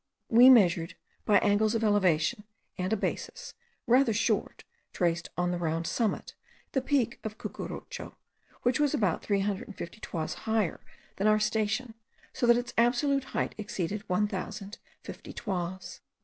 [0.29, 0.95] We measured,
[1.25, 2.43] by angles of elevation,
[2.75, 3.53] and a basis,
[3.85, 6.33] rather short, traced on the round summit,
[6.71, 8.15] the peak of Cucurucho,
[8.63, 10.79] which was about 350 toises higher
[11.17, 11.93] than our station,
[12.33, 16.01] so that its absolute height exceeded 1050 toises.